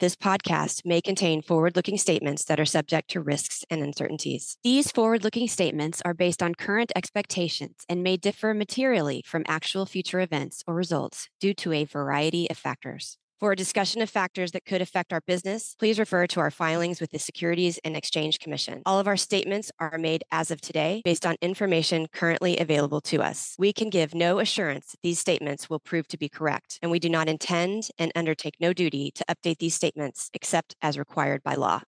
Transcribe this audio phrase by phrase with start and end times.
[0.00, 4.56] This podcast may contain forward looking statements that are subject to risks and uncertainties.
[4.62, 9.86] These forward looking statements are based on current expectations and may differ materially from actual
[9.86, 13.18] future events or results due to a variety of factors.
[13.40, 17.00] For a discussion of factors that could affect our business, please refer to our filings
[17.00, 18.82] with the Securities and Exchange Commission.
[18.84, 23.22] All of our statements are made as of today based on information currently available to
[23.22, 23.54] us.
[23.56, 27.08] We can give no assurance these statements will prove to be correct, and we do
[27.08, 31.82] not intend and undertake no duty to update these statements except as required by law.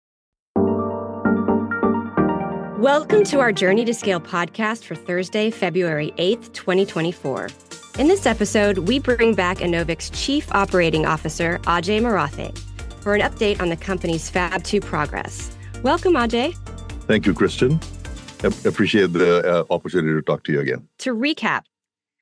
[2.81, 7.49] Welcome to our Journey to Scale podcast for Thursday, February 8th, 2024.
[7.99, 12.57] In this episode, we bring back Enovix's Chief Operating Officer, Ajay Marathe,
[13.01, 15.55] for an update on the company's Fab 2 progress.
[15.83, 16.55] Welcome, Ajay.
[17.05, 17.79] Thank you, Christian.
[18.43, 20.87] I appreciate the uh, opportunity to talk to you again.
[20.99, 21.65] To recap,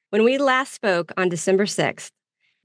[0.09, 2.11] when we last spoke on December 6th,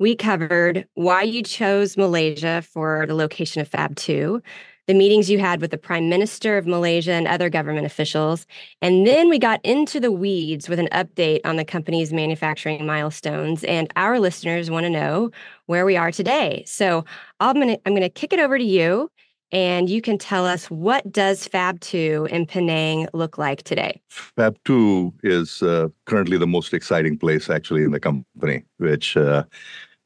[0.00, 4.42] we covered why you chose Malaysia for the location of Fab 2,
[4.86, 8.46] the meetings you had with the Prime Minister of Malaysia and other government officials.
[8.82, 13.64] And then we got into the weeds with an update on the company's manufacturing milestones.
[13.64, 15.30] And our listeners want to know
[15.66, 16.64] where we are today.
[16.66, 17.04] So
[17.40, 19.10] I'm going to I'm going to kick it over to you
[19.52, 24.00] and you can tell us what does Fab 2 in Penang look like today?
[24.08, 29.44] Fab 2 is uh, currently the most exciting place actually in the company, which uh,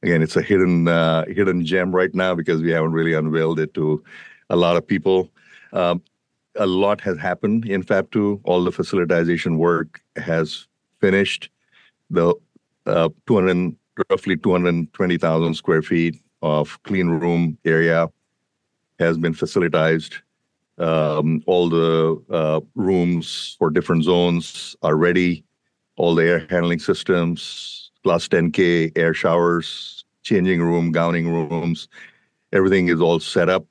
[0.03, 3.73] again, it's a hidden uh, hidden gem right now because we haven't really unveiled it
[3.73, 4.03] to
[4.49, 5.29] a lot of people.
[5.73, 6.01] Um,
[6.55, 8.41] a lot has happened in Fab 2.
[8.43, 10.67] All the facilitization work has
[10.99, 11.49] finished.
[12.09, 12.33] The
[12.85, 13.75] uh, 200,
[14.09, 18.09] roughly 220,000 square feet of clean room area
[18.99, 20.15] has been facilitized.
[20.77, 25.43] Um, all the uh, rooms for different zones are ready.
[25.97, 31.89] All the air handling systems, Class 10K air showers, changing room, gowning rooms,
[32.53, 33.65] everything is all set up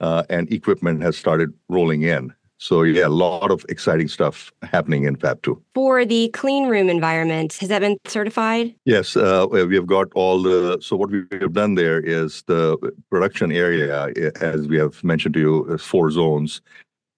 [0.00, 2.34] uh, and equipment has started rolling in.
[2.58, 5.62] So yeah, a lot of exciting stuff happening in Fab 2.
[5.74, 8.74] For the clean room environment, has that been certified?
[8.84, 10.78] Yes, uh, we have got all the.
[10.82, 12.76] So what we have done there is the
[13.10, 14.08] production area,
[14.42, 16.60] as we have mentioned to you, is four zones.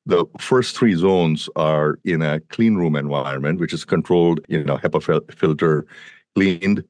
[0.06, 4.78] The first three zones are in a clean room environment, which is controlled, you know,
[4.78, 5.86] HEPA fil- filter
[6.36, 6.84] cleaned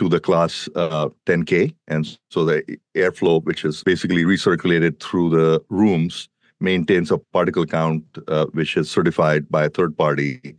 [0.00, 1.74] to the class uh, 10K.
[1.86, 2.62] And so the
[2.96, 8.90] airflow, which is basically recirculated through the rooms, maintains a particle count uh, which is
[8.90, 10.56] certified by a third party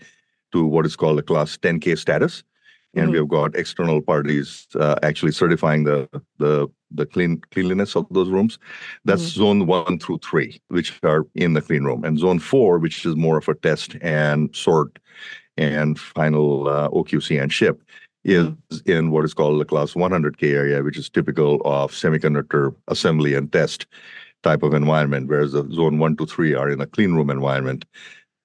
[0.51, 2.43] to what is called a class 10K status.
[2.93, 3.11] And mm-hmm.
[3.13, 8.29] we have got external parties uh, actually certifying the the the clean cleanliness of those
[8.29, 8.59] rooms.
[9.05, 9.41] That's mm-hmm.
[9.41, 13.15] zone one through three, which are in the clean room, and zone four, which is
[13.15, 14.99] more of a test and sort
[15.57, 17.81] and final uh, OQC and ship,
[18.23, 18.49] is
[18.85, 23.51] in what is called the class 100K area, which is typical of semiconductor assembly and
[23.51, 23.87] test
[24.43, 27.85] type of environment, whereas the zone one to three are in a clean room environment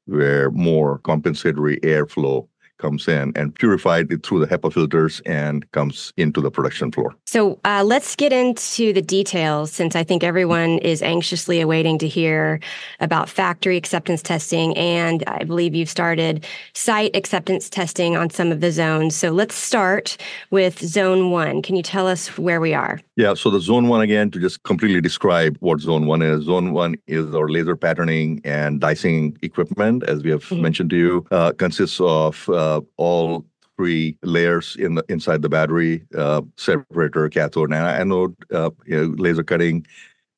[0.06, 2.46] where more compensatory airflow
[2.78, 7.14] comes in and purified it through the HEPA filters and comes into the production floor.
[7.26, 12.08] So uh, let's get into the details since I think everyone is anxiously awaiting to
[12.08, 12.60] hear
[13.00, 14.76] about factory acceptance testing.
[14.76, 16.44] And I believe you've started
[16.74, 19.16] site acceptance testing on some of the zones.
[19.16, 20.16] So let's start
[20.50, 21.62] with zone one.
[21.62, 23.00] Can you tell us where we are?
[23.16, 26.44] Yeah, so the zone one again, to just completely describe what zone one is.
[26.44, 30.62] Zone one is our laser patterning and dicing equipment, as we have mm-hmm.
[30.62, 33.44] mentioned to you, uh, consists of uh, uh, all
[33.76, 39.14] three layers in the inside the battery uh, separator, cathode, and anode, uh, you know,
[39.24, 39.86] laser cutting.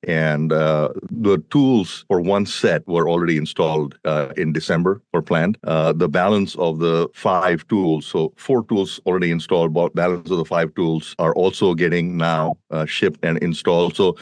[0.07, 5.59] And uh, the tools for one set were already installed uh, in December or planned.
[5.65, 10.45] Uh, the balance of the five tools, so four tools already installed, balance of the
[10.45, 13.97] five tools are also getting now uh, shipped and installed.
[13.97, 14.17] So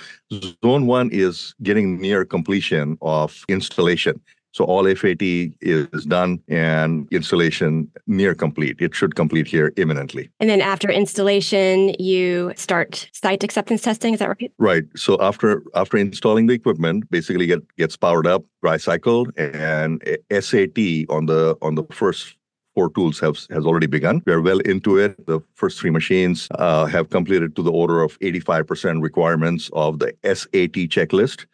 [0.64, 4.16] zone one is getting near completion of installation.
[4.56, 8.76] So all FAT is done and installation near complete.
[8.80, 10.30] It should complete here imminently.
[10.40, 14.14] And then after installation, you start site acceptance testing.
[14.14, 14.52] Is that right?
[14.56, 14.84] Right.
[14.96, 20.78] So after after installing the equipment, basically get gets powered up, dry cycled, and SAT
[21.10, 22.34] on the on the first
[22.74, 24.22] four tools have, has already begun.
[24.24, 25.26] We are well into it.
[25.26, 30.14] The first three machines uh, have completed to the order of 85% requirements of the
[30.24, 31.46] SAT checklist.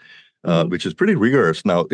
[0.44, 0.70] Uh, mm-hmm.
[0.70, 1.64] which is pretty rigorous.
[1.64, 1.86] Now,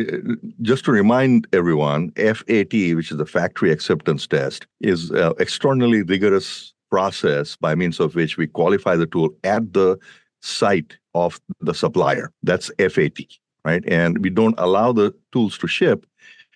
[0.63, 6.73] just to remind everyone, FAT, which is the factory acceptance test, is an extraordinarily rigorous
[6.91, 9.99] process by means of which we qualify the tool at the
[10.41, 12.33] site of the supplier.
[12.43, 13.19] That's FAT,
[13.67, 13.85] right?
[13.87, 16.07] And we don't allow the tools to ship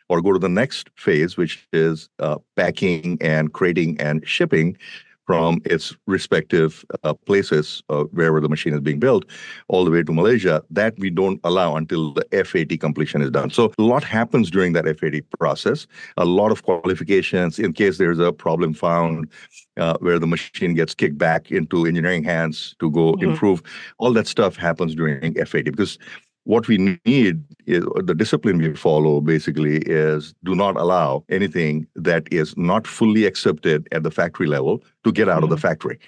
[0.09, 4.77] or go to the next phase, which is uh, packing and crating and shipping
[5.27, 9.25] from its respective uh, places uh, wherever the machine is being built
[9.69, 10.63] all the way to Malaysia.
[10.71, 13.51] That we don't allow until the FAT completion is done.
[13.51, 15.87] So a lot happens during that FAT process.
[16.17, 19.29] A lot of qualifications in case there's a problem found
[19.77, 23.31] uh, where the machine gets kicked back into engineering hands to go mm-hmm.
[23.31, 23.63] improve.
[23.99, 25.99] All that stuff happens during FAT because
[26.45, 32.27] what we need is the discipline we follow basically is do not allow anything that
[32.33, 35.45] is not fully accepted at the factory level to get out mm-hmm.
[35.45, 35.69] of the mm-hmm.
[35.69, 35.99] factory.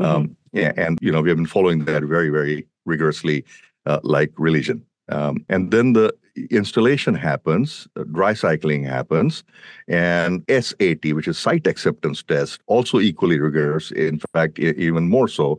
[0.00, 0.16] Mm-hmm.
[0.16, 3.44] Um, yeah, and you know we have been following that very very rigorously,
[3.86, 4.84] uh, like religion.
[5.08, 6.14] Um, and then the
[6.50, 9.42] installation happens, dry cycling happens,
[9.88, 13.90] and SAT, which is site acceptance test, also equally rigorous.
[13.90, 15.58] In fact, even more so,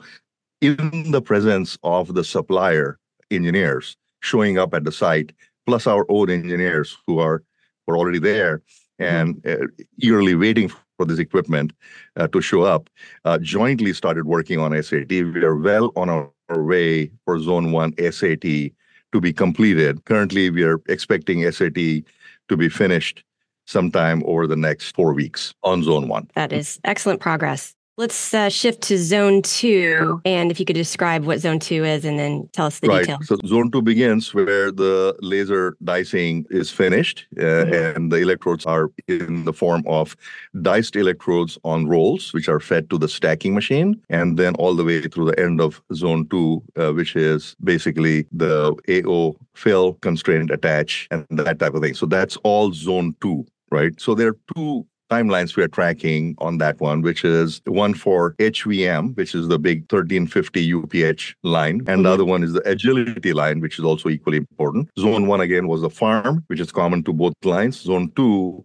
[0.61, 2.97] in the presence of the supplier
[3.29, 5.33] engineers showing up at the site,
[5.65, 7.43] plus our own engineers who are
[7.87, 8.61] were already there
[8.99, 9.03] mm-hmm.
[9.03, 11.73] and uh, eagerly waiting for this equipment
[12.15, 12.89] uh, to show up,
[13.25, 15.09] uh, jointly started working on SAT.
[15.09, 20.05] We are well on our, our way for Zone 1 SAT to be completed.
[20.05, 23.23] Currently, we are expecting SAT to be finished
[23.65, 26.29] sometime over the next four weeks on Zone 1.
[26.35, 27.75] That is excellent progress.
[28.01, 30.21] Let's uh, shift to zone two.
[30.25, 33.01] And if you could describe what zone two is and then tell us the right.
[33.01, 33.27] details.
[33.27, 37.73] So, zone two begins where the laser dicing is finished uh, mm-hmm.
[37.73, 40.15] and the electrodes are in the form of
[40.63, 44.83] diced electrodes on rolls, which are fed to the stacking machine, and then all the
[44.83, 50.49] way through the end of zone two, uh, which is basically the AO fill, constraint,
[50.49, 51.93] attach, and that type of thing.
[51.93, 53.99] So, that's all zone two right?
[53.99, 58.33] So there are two timelines we are tracking on that one, which is one for
[58.39, 62.03] HVM, which is the big 1350 UPH line, and mm-hmm.
[62.03, 64.89] the other one is the agility line, which is also equally important.
[64.97, 67.81] Zone one again was the farm, which is common to both lines.
[67.81, 68.63] Zone two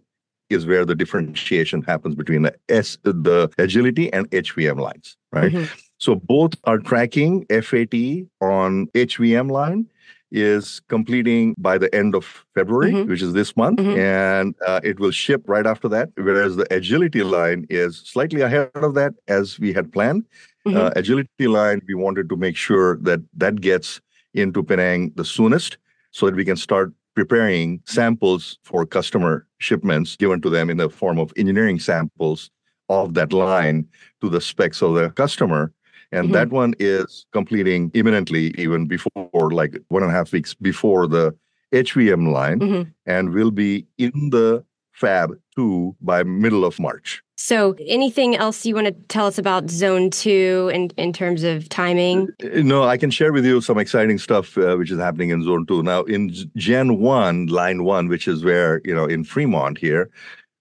[0.49, 5.51] is where the differentiation happens between the S, the agility and HVM lines, right?
[5.51, 5.65] Mm-hmm.
[5.97, 7.93] So both are tracking FAT
[8.39, 9.87] on HVM line
[10.31, 13.09] is completing by the end of February, mm-hmm.
[13.09, 13.99] which is this month, mm-hmm.
[13.99, 16.09] and uh, it will ship right after that.
[16.15, 20.25] Whereas the agility line is slightly ahead of that as we had planned.
[20.67, 20.77] Mm-hmm.
[20.77, 24.01] Uh, agility line, we wanted to make sure that that gets
[24.33, 25.77] into Penang the soonest
[26.11, 30.89] so that we can start preparing samples for customer shipments given to them in the
[30.89, 32.51] form of engineering samples
[32.89, 33.87] of that line
[34.21, 35.73] to the specs of the customer
[36.11, 36.33] and mm-hmm.
[36.33, 41.35] that one is completing imminently, even before like one and a half weeks before the
[41.73, 42.89] HVM line, mm-hmm.
[43.05, 44.63] and will be in the
[44.93, 47.21] Fab 2 by middle of March.
[47.39, 51.69] So, anything else you want to tell us about Zone 2 in, in terms of
[51.69, 52.29] timing?
[52.43, 55.43] Uh, no, I can share with you some exciting stuff uh, which is happening in
[55.43, 55.83] Zone 2.
[55.83, 60.09] Now, in Gen 1, Line 1, which is where, you know, in Fremont here,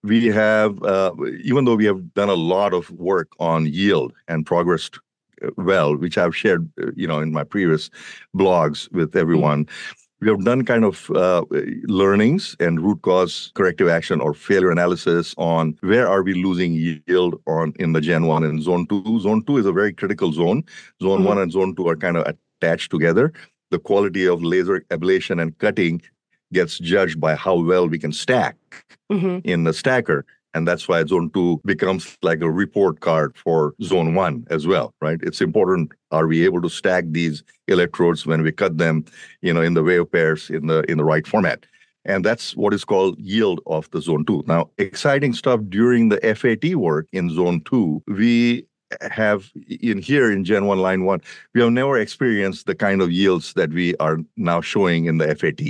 [0.02, 1.12] we have, uh,
[1.43, 4.98] even though we have done a lot of work on yield and progressed
[5.56, 7.90] well, which I've shared, uh, you know, in my previous
[8.34, 9.18] blogs with mm-hmm.
[9.18, 9.64] everyone.
[9.64, 10.02] Mm-hmm.
[10.22, 11.44] We have done kind of uh,
[11.88, 17.38] learnings and root cause corrective action or failure analysis on where are we losing yield
[17.46, 19.20] on in the Gen 1 and Zone 2.
[19.20, 20.64] Zone 2 is a very critical zone.
[21.02, 21.28] Zone mm-hmm.
[21.28, 23.30] 1 and Zone 2 are kind of attached together.
[23.70, 26.00] The quality of laser ablation and cutting
[26.52, 28.56] gets judged by how well we can stack
[29.12, 29.38] mm-hmm.
[29.44, 30.24] in the stacker.
[30.56, 34.94] And that's why zone two becomes like a report card for zone one as well,
[35.03, 35.19] right?
[35.23, 35.93] It's important.
[36.12, 39.05] Are we able to stack these electrodes when we cut them,
[39.43, 41.67] you know, in the wave pairs in the in the right format?
[42.06, 44.44] And that's what is called yield of the zone two.
[44.46, 48.67] Now, exciting stuff during the FAT work in zone two, we
[49.10, 51.20] have in here in Gen 1 line 1
[51.55, 55.34] we have never experienced the kind of yields that we are now showing in the
[55.34, 55.60] FAT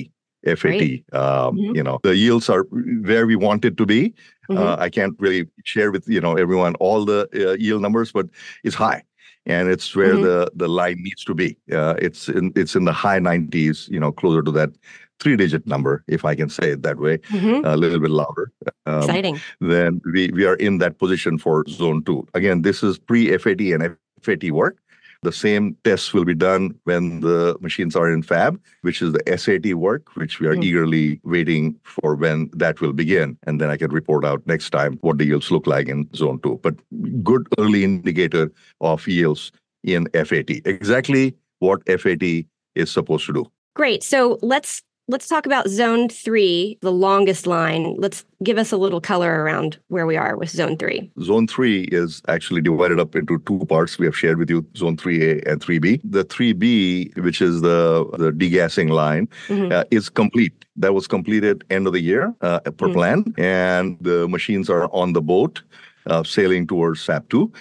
[0.46, 0.82] FAT.
[1.12, 1.76] Um, mm-hmm.
[1.76, 4.14] You know, the yields are where we want it to be.
[4.48, 4.58] Mm-hmm.
[4.58, 8.26] Uh, I can't really share with you know everyone all the uh, yield numbers, but
[8.64, 9.02] it's high,
[9.44, 10.22] and it's where mm-hmm.
[10.22, 11.56] the the line needs to be.
[11.72, 13.88] Uh, it's in it's in the high 90s.
[13.88, 14.70] You know, closer to that
[15.18, 17.64] three digit number, if I can say it that way, mm-hmm.
[17.64, 18.52] a little bit louder.
[18.84, 19.40] Um, Exciting.
[19.60, 22.26] Then we we are in that position for zone two.
[22.34, 24.78] Again, this is pre FAT and FAT work.
[25.22, 29.36] The same tests will be done when the machines are in fab, which is the
[29.36, 30.62] SAT work, which we are mm-hmm.
[30.62, 33.38] eagerly waiting for when that will begin.
[33.46, 36.40] And then I can report out next time what the yields look like in zone
[36.42, 36.60] two.
[36.62, 36.76] But
[37.22, 40.50] good early indicator of yields in FAT.
[40.64, 42.44] Exactly what FAT
[42.74, 43.50] is supposed to do.
[43.74, 44.02] Great.
[44.02, 47.94] So let's let's talk about zone three, the longest line.
[47.98, 51.10] Let's give us a little color around where we are with zone three.
[51.22, 53.98] Zone three is actually divided up into two parts.
[53.98, 56.00] We have shared with you zone 3A and 3B.
[56.04, 59.72] The 3B, which is the, the degassing line, mm-hmm.
[59.72, 60.64] uh, is complete.
[60.76, 62.92] That was completed end of the year uh, per mm-hmm.
[62.92, 65.62] plan, and the machines are on the boat
[66.06, 67.52] uh, sailing towards Fab 2.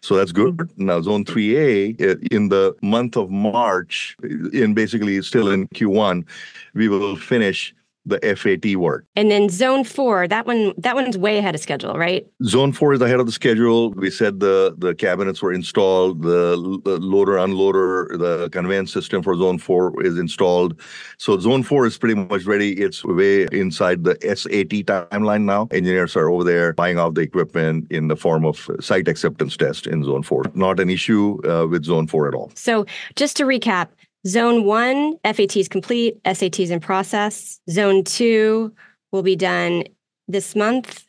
[0.00, 0.70] So that's good.
[0.76, 4.16] Now, zone 3A, uh, in the month of March,
[4.52, 6.26] in basically still in Q1,
[6.74, 7.74] we will finish
[8.06, 9.06] the FAT work.
[9.16, 12.26] And then zone four, that one, that one's way ahead of schedule, right?
[12.44, 13.90] Zone four is ahead of the schedule.
[13.92, 19.36] We said the the cabinets were installed, the, the loader unloader, the conveyance system for
[19.36, 20.80] zone four is installed.
[21.18, 22.72] So zone four is pretty much ready.
[22.72, 25.68] It's way inside the SAT timeline now.
[25.70, 29.86] Engineers are over there buying off the equipment in the form of site acceptance test
[29.86, 30.44] in zone four.
[30.54, 32.50] Not an issue uh, with zone four at all.
[32.54, 33.88] So just to recap,
[34.26, 37.60] Zone one, FAT is complete, SAT is in process.
[37.70, 38.74] Zone two
[39.12, 39.84] will be done
[40.28, 41.04] this month.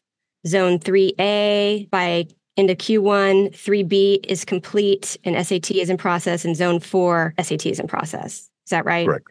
[0.45, 6.55] Zone 3A by end of Q1, 3B is complete and SAT is in process, and
[6.55, 8.49] zone four, SAT is in process.
[8.65, 9.07] Is that right?
[9.07, 9.27] Correct.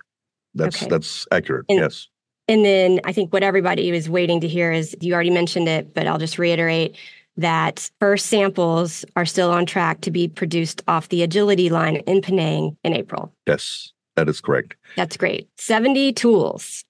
[0.55, 0.91] That's okay.
[0.91, 1.67] that's accurate.
[1.69, 2.09] And, yes.
[2.49, 5.95] And then I think what everybody was waiting to hear is you already mentioned it,
[5.95, 6.97] but I'll just reiterate
[7.37, 12.23] that first samples are still on track to be produced off the agility line in
[12.23, 13.33] Penang in April.
[13.47, 14.77] Yes, that is correct.
[14.97, 15.49] That's great.
[15.59, 16.85] 70 tools.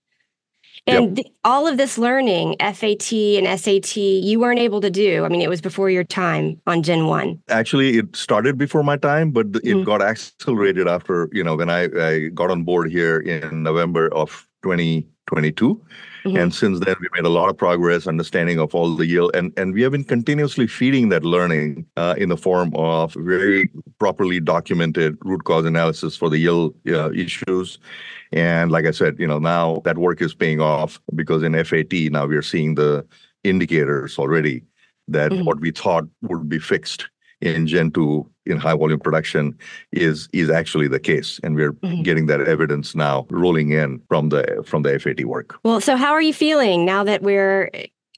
[0.87, 1.27] And yep.
[1.45, 5.25] all of this learning, FAT and SAT, you weren't able to do.
[5.25, 7.43] I mean, it was before your time on Gen 1.
[7.49, 9.85] Actually, it started before my time, but it mm-hmm.
[9.85, 14.47] got accelerated after, you know, when I, I got on board here in November of
[14.65, 15.85] 2022.
[16.25, 16.37] Mm-hmm.
[16.39, 19.53] And since then, we made a lot of progress, understanding of all the yield, and
[19.59, 24.41] and we have been continuously feeding that learning uh, in the form of very properly
[24.41, 27.79] documented root cause analysis for the yield uh, issues.
[28.33, 31.93] And like I said, you know, now that work is paying off because in FAT
[32.11, 33.07] now we are seeing the
[33.45, 34.65] indicators already
[35.09, 35.45] that mm-hmm.
[35.45, 37.11] what we thought would be fixed
[37.45, 39.57] in Gen 2 in high volume production
[39.93, 42.03] is is actually the case and we're mm-hmm.
[42.03, 45.59] getting that evidence now rolling in from the from the FAT work.
[45.63, 47.71] Well, so how are you feeling now that we're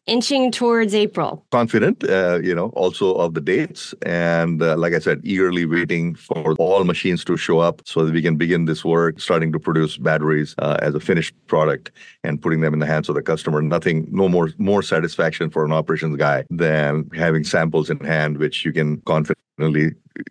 [0.06, 1.44] inching towards April?
[1.50, 3.94] Confident, uh, you know, also of the dates.
[4.02, 8.12] And uh, like I said, eagerly waiting for all machines to show up so that
[8.12, 11.90] we can begin this work, starting to produce batteries uh, as a finished product
[12.25, 13.60] and putting them in the hands of the customer.
[13.62, 18.64] Nothing, no more, more satisfaction for an operations guy than having samples in hand, which
[18.64, 19.46] you can confidently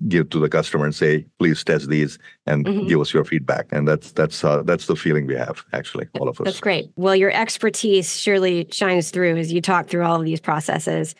[0.07, 2.87] give to the customer and say, please test these and mm-hmm.
[2.87, 3.67] give us your feedback.
[3.71, 6.45] And that's that's uh, that's the feeling we have actually, all of us.
[6.45, 6.89] That's great.
[6.95, 11.15] Well, your expertise surely shines through as you talk through all of these processes.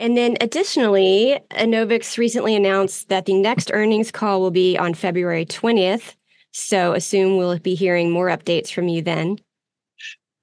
[0.00, 5.44] And then additionally, Enovix recently announced that the next earnings call will be on February
[5.44, 6.14] 20th.
[6.52, 9.38] So assume we'll be hearing more updates from you then.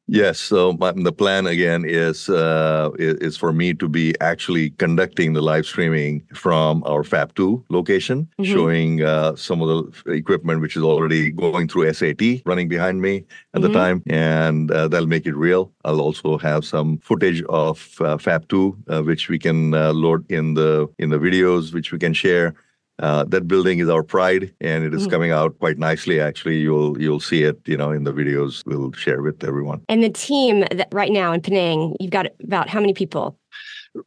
[0.07, 0.39] Yes.
[0.39, 5.33] So my, the plan again is, uh, is, is for me to be actually conducting
[5.33, 8.51] the live streaming from our Fab Two location, mm-hmm.
[8.51, 9.67] showing uh, some of
[10.05, 13.61] the equipment which is already going through SAT, running behind me at mm-hmm.
[13.63, 15.71] the time, and uh, that'll make it real.
[15.85, 20.29] I'll also have some footage of uh, Fab Two, uh, which we can uh, load
[20.31, 22.53] in the in the videos, which we can share.
[22.99, 25.11] Uh, that building is our pride, and it is mm-hmm.
[25.11, 26.21] coming out quite nicely.
[26.21, 29.83] Actually, you'll you'll see it, you know, in the videos we'll share with everyone.
[29.89, 33.37] And the team that right now in Penang, you've got about how many people?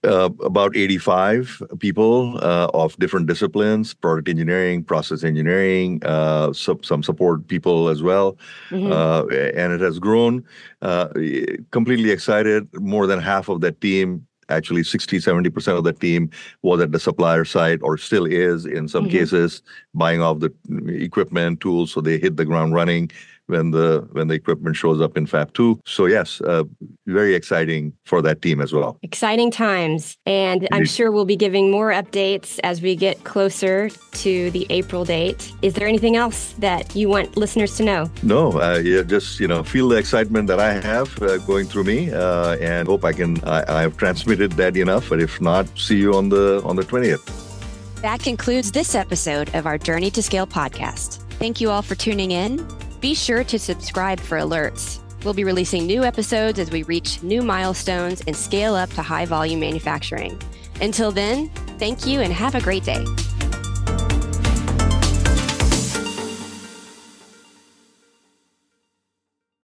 [0.05, 7.03] Uh, about 85 people uh, of different disciplines product engineering process engineering uh, some, some
[7.03, 8.37] support people as well
[8.69, 8.93] mm-hmm.
[8.93, 9.25] Uh,
[9.57, 10.45] and it has grown
[10.83, 11.09] uh,
[11.71, 16.31] completely excited more than half of that team actually 60 70% of the team
[16.63, 19.19] was at the supplier side or still is in some mm-hmm.
[19.19, 19.63] cases
[19.95, 20.53] buying off the
[20.89, 23.11] equipment tools so they hit the ground running
[23.49, 25.81] when the when the equipment shows up in Fab 2.
[25.85, 26.65] So yes, uh,
[27.07, 28.99] very exciting for that team as well.
[29.03, 30.69] Exciting times, and Indeed.
[30.73, 33.91] I'm sure we'll be giving more updates as we get closer
[34.25, 35.53] to the April date.
[35.63, 38.11] Is there anything else that you want listeners to know?
[38.23, 41.85] No, uh, yeah, just you know, feel the excitement that I have uh, going through
[41.85, 45.09] me, uh, and hope I can I, I've transmitted that enough.
[45.09, 47.47] But if not, see you on the on the 20th.
[48.03, 51.19] That concludes this episode of our Journey to Scale podcast.
[51.41, 52.65] Thank you all for tuning in.
[53.01, 54.99] Be sure to subscribe for alerts.
[55.23, 59.25] We'll be releasing new episodes as we reach new milestones and scale up to high
[59.25, 60.41] volume manufacturing.
[60.81, 63.05] Until then, thank you and have a great day.